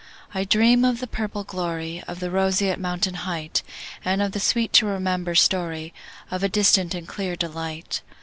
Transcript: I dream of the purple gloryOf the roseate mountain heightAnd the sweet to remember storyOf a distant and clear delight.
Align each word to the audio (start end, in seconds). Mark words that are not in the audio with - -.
I 0.33 0.45
dream 0.45 0.83
of 0.83 0.99
the 0.99 1.05
purple 1.05 1.45
gloryOf 1.45 2.17
the 2.17 2.31
roseate 2.31 2.79
mountain 2.79 3.13
heightAnd 3.17 4.31
the 4.31 4.39
sweet 4.39 4.73
to 4.73 4.87
remember 4.87 5.35
storyOf 5.35 5.91
a 6.31 6.49
distant 6.49 6.95
and 6.95 7.07
clear 7.07 7.35
delight. 7.35 8.01